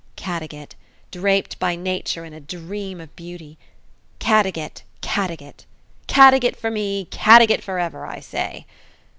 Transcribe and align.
Caddagat, 0.15 0.73
draped 1.11 1.59
by 1.59 1.75
nature 1.75 2.25
in 2.25 2.33
a 2.33 2.39
dream 2.39 2.99
of 2.99 3.15
beauty. 3.15 3.59
Caddagat, 4.19 4.81
Caddagat! 5.03 5.65
Caddagat 6.07 6.55
for 6.55 6.71
me, 6.71 7.05
Caddagat 7.11 7.61
for 7.61 7.77
ever! 7.77 8.03
I 8.07 8.19
say. 8.19 8.65